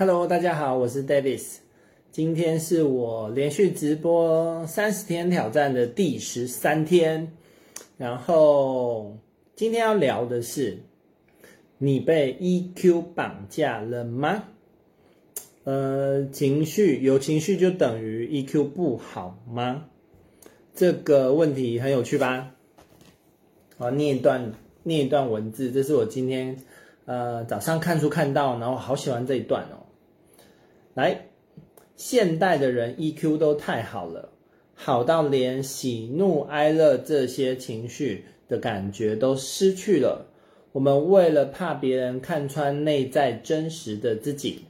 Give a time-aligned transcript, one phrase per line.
[0.00, 1.56] Hello，大家好，我是 Davis。
[2.12, 7.32] 今天是我连续直播三十天挑战的第十三天。
[7.96, 9.16] 然后
[9.56, 10.78] 今天要聊的是，
[11.78, 14.44] 你被 EQ 绑架了吗？
[15.64, 19.86] 呃，情绪有情绪就等于 EQ 不好吗？
[20.76, 22.54] 这个问题很有趣吧？
[23.78, 24.52] 好，念一段
[24.84, 26.56] 念一段文字，这是我今天
[27.04, 29.86] 呃早上看书看到，然后好喜欢这一段哦。
[30.94, 31.28] 来，
[31.96, 34.30] 现代的人 EQ 都太好了，
[34.74, 40.26] 好到连喜怒哀乐这些情绪的感觉都失去了。
[40.72, 44.64] 我们为了怕别人看穿内在真实的自己，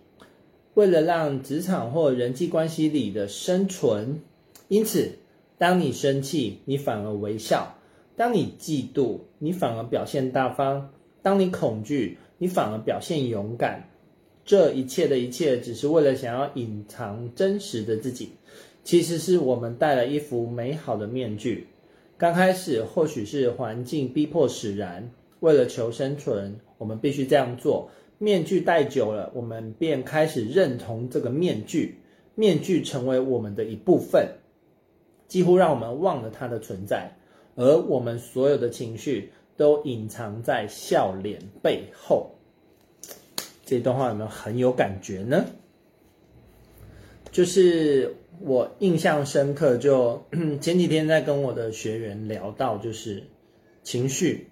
[0.75, 4.23] 为了让职场或人际关系里的生存，
[4.69, 5.19] 因此，
[5.59, 7.75] 当你生气，你反而微笑；
[8.17, 13.89] 当你嫉妒，你反而表现大方；当你恐惧，你反而表现勇敢。
[14.49, 18.31] 这一切的一切，只是为了想要隐藏真实的自己。
[18.83, 21.67] 其实是我们戴了一副美好的面具。
[22.17, 25.11] 刚开始或许是环境逼迫使然，
[25.41, 27.91] 为了求生存，我们必须这样做。
[28.17, 31.99] 面具戴久了，我们便开始认同这个面具，
[32.35, 34.29] 面具成为我们的一部分，
[35.27, 37.15] 几乎让我们忘了它的存在。
[37.55, 42.31] 而我们所有的情绪都隐藏在笑脸背后。
[43.69, 45.45] 这段话有没有很有感觉呢？
[47.31, 50.25] 就是我印象深刻就，
[50.59, 53.25] 前几天在跟我的学员聊到，就是
[53.83, 54.49] 情绪，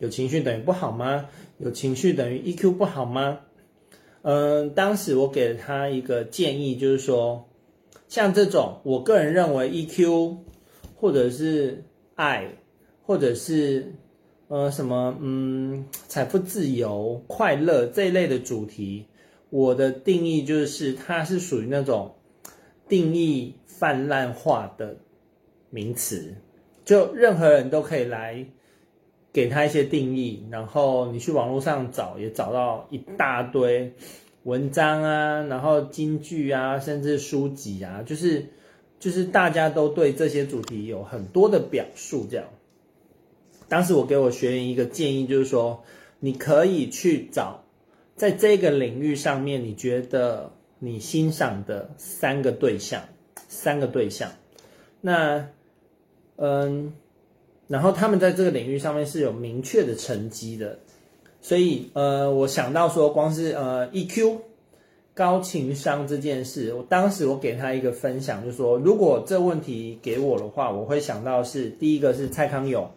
[0.00, 1.28] 有情绪等于不好吗？
[1.58, 3.38] 有情绪等于 EQ 不好吗？
[4.22, 7.48] 嗯，当时我给了他一个建议，就是说，
[8.08, 10.38] 像这种，我个人认为 EQ，
[10.96, 11.84] 或者是
[12.16, 12.48] 爱，
[13.04, 13.92] 或者是。
[14.48, 15.18] 呃，什么？
[15.20, 19.06] 嗯，财富自由、快乐这一类的主题，
[19.50, 22.14] 我的定义就是，它是属于那种
[22.88, 24.98] 定义泛滥化的
[25.70, 26.36] 名词，
[26.84, 28.46] 就任何人都可以来
[29.32, 33.92] 给他一些定义，然后你去网络上找，也找到一大堆
[34.44, 38.46] 文章啊，然后金句啊，甚至书籍啊，就是
[39.00, 42.46] 就是大家都对这些主题有很多的表述，这样。
[43.68, 45.82] 当时我给我学员一个建议，就是说，
[46.20, 47.64] 你可以去找，
[48.14, 53.02] 在这个领域上面，你觉得你欣赏的三个对象，
[53.48, 54.30] 三个对象，
[55.00, 55.48] 那，
[56.36, 56.92] 嗯，
[57.66, 60.78] 然后他们在这个领域上面是有明确的成绩的，
[61.40, 64.38] 所以，呃，我想到说，光是呃 EQ
[65.12, 72.88] 高情商这件事，我当时我给他一个分享，就是说，如果这问题给我的话，我会想到是第一个是蔡康永。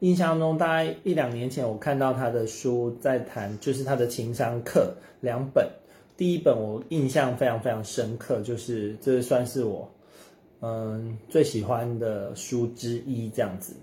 [0.00, 5.68] 印象中，大概一两年前，我看到他的书在谈，就是他的情商课两本。
[6.16, 9.90] 第一本我印象非常非常深刻，就是这算是我
[10.60, 13.28] 嗯最喜欢的书之一。
[13.30, 13.74] 这样子，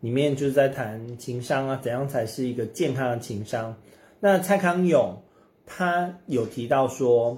[0.00, 3.74] 里面就是在谈情商啊，怎样才是一个健康的情商。
[4.18, 5.16] 那蔡康永
[5.64, 7.36] 他有提到说，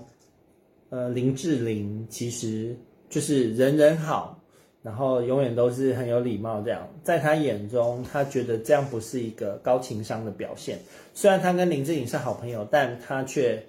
[0.88, 2.75] 呃，林志玲其实
[3.10, 4.38] 就是人人好。
[4.80, 10.78] 然后永远都是很有礼貌，这样，在他眼中，他觉得这样不是一个高情商的表现。
[11.12, 13.60] 虽然他跟林志颖是好朋友，但他却，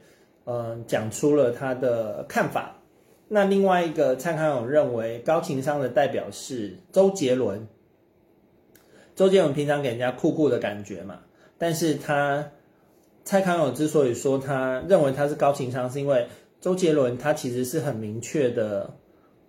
[0.45, 2.75] 嗯、呃，讲出了他的看法。
[3.27, 7.67] 那另外一个蔡康永认为高情商的代表是周杰伦。
[9.15, 11.21] 周杰伦平常给人家酷酷的感觉嘛，
[11.57, 12.51] 但是他
[13.25, 16.27] 蔡康永之所以说他认为他是高情商，是因为
[16.61, 18.93] 周杰伦他其实是很明确的。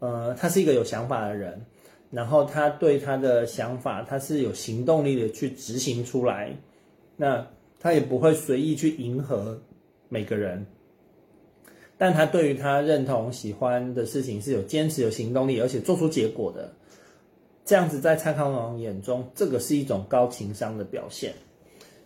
[0.00, 1.65] 呃，他是一个有想法的人，
[2.11, 6.56] 然后他对他的想法，他是有行动力的去执行出来，
[7.16, 7.47] 那
[7.78, 9.60] 他也不会随意去迎合
[10.09, 10.65] 每个人，
[11.99, 16.72] 但他对于他认同、喜欢的事情是有坚持、有行动力，而且做出结果的，
[17.66, 21.34] 这样子在蔡康永眼中，这个是一种高情商的表现。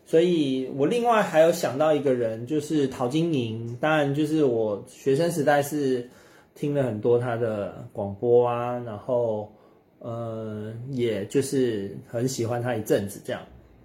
[0.04, 6.10] 所以我另外还有想到一个人，就是陶晶莹，当然就是我学生时代是。
[6.54, 9.53] 听了很多他的广播啊，然后，
[9.98, 13.42] 呃，也就是很喜欢他一阵子这样，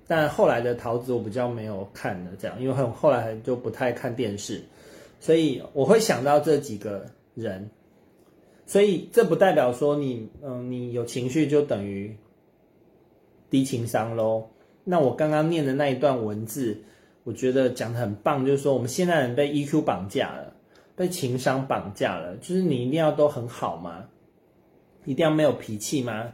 [0.07, 4.62] 但后来的陶子我比较没有看了这样，因为很后来就不太看电视，
[5.19, 7.69] 所以我会想到这几个人，
[8.66, 12.15] 所以这不代表说你，嗯，你有情绪就等于
[13.50, 14.48] 低情商喽。
[14.83, 16.77] 那我刚刚念的那一段文字，
[17.24, 20.54] 我觉得讲的很棒，就是说我们现在人被 EQ 绑架了。
[21.00, 24.10] 被情商绑架了，就是你一定要都很好吗？
[25.06, 26.34] 一定要没有脾气吗？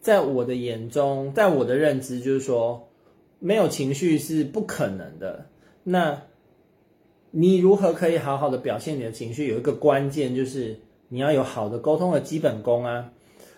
[0.00, 2.90] 在我的眼中，在我的认知，就是说
[3.40, 5.46] 没有情绪是不可能的。
[5.82, 6.22] 那
[7.32, 9.48] 你如何可以好好的表现你的情绪？
[9.48, 10.78] 有一个关键就是
[11.08, 13.10] 你要有好的沟通的基本功啊！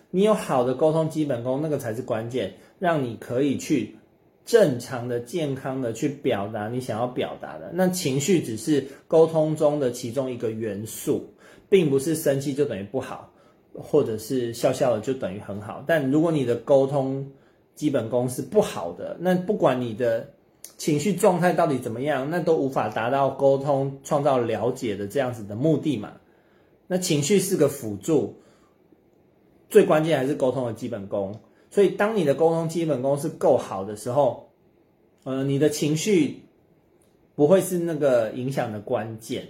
[0.09, 3.97] 你有好的沟通基本功，那个才是关键，让你可以去
[4.47, 7.69] 正常的、健康的去表达你想要表达的。
[7.71, 11.29] 那情绪只是沟通中的其中一个元素，
[11.69, 13.31] 并不是生气就等于不好，
[13.75, 15.83] 或者是笑笑的就等于很好。
[15.85, 17.31] 但如果你的沟通
[17.75, 20.29] 基本功是不好的，那不管你的。
[20.75, 22.29] 情绪状态到底怎么样？
[22.29, 26.11] 那都无法达到沟通、创造了解的这样子的目的嘛？
[26.87, 28.35] 那情绪是个辅助，
[29.69, 31.39] 最关键还是沟通的基本功。
[31.69, 34.49] 所以，当你的沟通基本功是够好的时候，
[35.23, 36.43] 呃，你的情绪
[37.35, 39.47] 不会是那个影响的关键，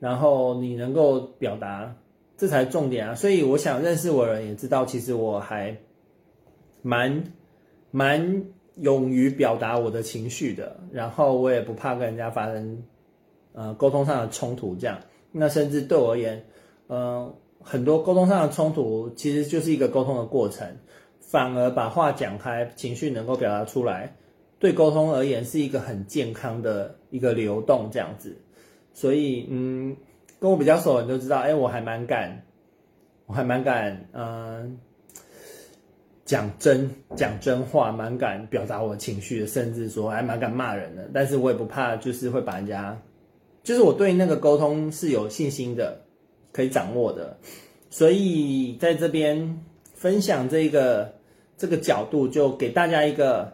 [0.00, 1.96] 然后你能够表达，
[2.36, 3.14] 这才重点啊！
[3.14, 5.76] 所以，我想认识我的人也知道，其实我还
[6.82, 7.24] 蛮
[7.90, 8.44] 蛮。
[8.78, 12.82] 勇于表达我的情绪的，然后我也不怕跟人家发生，
[13.52, 14.74] 呃，沟通上的冲突。
[14.74, 14.98] 这样，
[15.30, 16.44] 那甚至对我而言，
[16.88, 20.66] 呃，很多沟通上的冲突其实就是一个沟通的过程，
[21.30, 24.14] 反而把话讲开，情绪能够表达出来，
[24.58, 28.36] 对沟通而言是一个很健康的一个流动这样子。
[28.92, 29.96] 所以，嗯，
[30.38, 32.44] 跟我比较熟的人都知道，哎，我还蛮敢，
[33.26, 34.70] 我还蛮敢，嗯、呃。
[36.26, 41.06] 讲真讲真话，蛮敢表达我情绪的，甚至说还蛮敢骂人的。
[41.12, 42.98] 但是我也不怕，就是会把人家，
[43.62, 46.00] 就是我对那个沟通是有信心的，
[46.50, 47.36] 可以掌握的。
[47.90, 49.62] 所以在这边
[50.04, 51.14] 分享这个
[51.56, 53.50] 这个角度，就给大家一个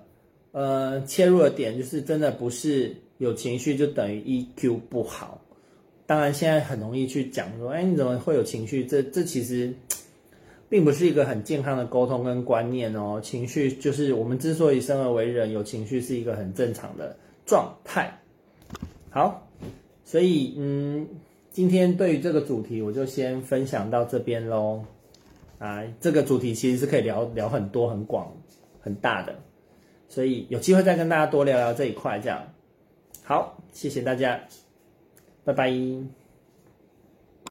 [0.51, 5.41] 呃切入的点，就是真的不是有情绪就等于 EQ 不好。
[6.07, 8.85] 当然现在很容易去讲说，哎，你怎么会有情绪？
[8.85, 9.73] 这这其实。
[10.69, 18.21] 并不是一个很健康的沟通跟观念哦，情绪就是我们之所以生而为人，有情绪是一个很正常的状态。
[19.11, 19.49] 好，
[20.05, 21.09] 所以嗯，
[21.51, 24.85] 今天对于这个主题，我就先分享到这边喽。
[25.61, 28.35] 啊，这个主题其实是可以聊聊很多、很广、
[28.81, 29.35] 很大的，
[30.09, 32.19] 所以有机会再跟大家多聊聊这一块。
[32.19, 32.43] 这样，
[33.23, 34.41] 好，谢谢大家，
[35.45, 36.20] 拜拜。